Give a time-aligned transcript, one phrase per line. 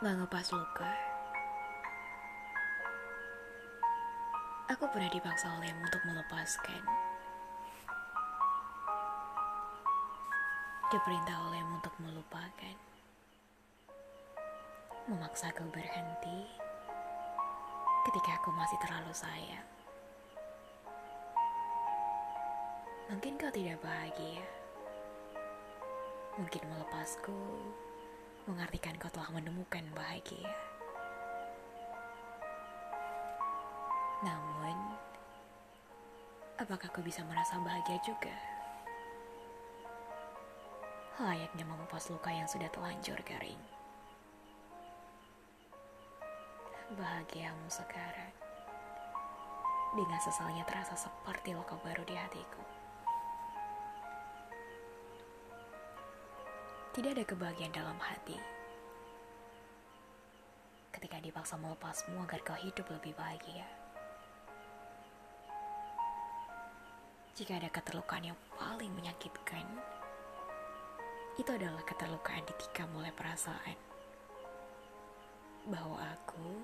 [0.00, 0.88] Mengepas luka.
[4.72, 6.82] Aku pernah dipaksa olehmu untuk melepaskan.
[10.88, 12.76] Diperintah olehmu untuk melupakan.
[15.04, 16.48] Memaksa kau berhenti
[18.08, 19.68] ketika aku masih terlalu sayang.
[23.12, 24.48] Mungkin kau tidak bahagia.
[26.40, 27.68] Mungkin melepasku
[28.60, 30.52] mengartikan kau telah menemukan bahagia.
[34.20, 34.76] Namun,
[36.60, 38.36] apakah kau bisa merasa bahagia juga?
[41.16, 43.64] Layaknya mengupas luka yang sudah telanjur kering.
[47.00, 48.36] Bahagiamu sekarang
[49.96, 52.60] dengan sesalnya terasa seperti luka baru di hatiku.
[56.90, 58.34] Tidak ada kebahagiaan dalam hati.
[60.90, 63.62] Ketika dipaksa melepasmu agar kau hidup lebih bahagia.
[67.38, 69.62] Jika ada keterlukaan yang paling menyakitkan,
[71.38, 73.78] itu adalah keterlukaan ditikam oleh perasaan
[75.70, 76.58] bahwa aku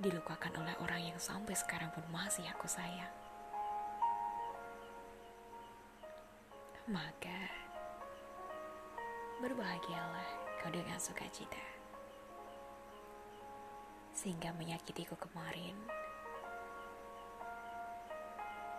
[0.00, 3.12] dilukakan oleh orang yang sampai sekarang pun masih aku sayang.
[6.88, 7.65] Maka,
[9.46, 11.62] Berbahagialah kau dengan sukacita.
[14.10, 15.78] Sehingga menyakitiku kemarin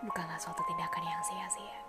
[0.03, 1.79] bukanlah suatu tindakan yang sia-sia.